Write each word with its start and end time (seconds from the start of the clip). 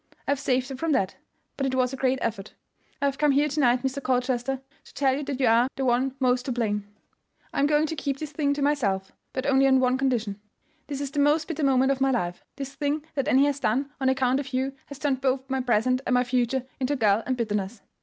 I 0.27 0.31
have 0.31 0.39
saved 0.39 0.67
her 0.69 0.75
from 0.75 0.93
that; 0.93 1.17
but 1.57 1.67
it 1.67 1.75
was 1.75 1.93
a 1.93 1.95
great 1.95 2.17
effort. 2.23 2.55
I 3.03 3.05
have 3.05 3.19
come 3.19 3.29
here 3.33 3.47
to 3.47 3.59
night, 3.59 3.83
Mr. 3.83 4.01
Colchester, 4.01 4.59
to 4.85 4.93
tell 4.95 5.15
you 5.15 5.21
that 5.25 5.39
you 5.39 5.45
are 5.45 5.67
the 5.75 5.85
one 5.85 6.15
most 6.19 6.45
to 6.45 6.51
blame. 6.51 6.87
I 7.53 7.59
am 7.59 7.67
going 7.67 7.85
to 7.85 7.95
keep 7.95 8.17
this 8.17 8.31
thing 8.31 8.51
to 8.55 8.63
myself; 8.63 9.11
but 9.31 9.45
only 9.45 9.67
on 9.67 9.83
a 9.83 9.97
condition. 9.99 10.41
This 10.87 11.01
is 11.01 11.11
the 11.11 11.19
most 11.19 11.47
bitter 11.47 11.63
moment 11.63 11.91
of 11.91 12.01
my 12.01 12.09
life; 12.09 12.43
this 12.55 12.73
thing 12.73 13.05
that 13.13 13.27
Annie 13.27 13.45
has 13.45 13.59
done 13.59 13.91
on 14.01 14.09
account 14.09 14.39
of 14.39 14.53
you 14.53 14.73
has 14.87 14.97
turned 14.97 15.21
both 15.21 15.47
my 15.51 15.61
present 15.61 16.01
and 16.07 16.15
my 16.15 16.23
future 16.23 16.65
into 16.79 16.95
gall 16.95 17.21
and 17.27 17.37
bitterness. 17.37 17.83